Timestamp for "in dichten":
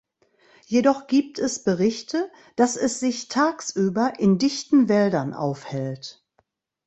4.17-4.89